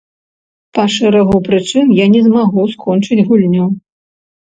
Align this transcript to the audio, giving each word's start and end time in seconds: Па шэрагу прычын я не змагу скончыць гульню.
Па 0.77 0.85
шэрагу 0.93 1.35
прычын 1.47 1.91
я 2.03 2.07
не 2.13 2.21
змагу 2.29 2.65
скончыць 2.73 3.19
гульню. 3.29 3.67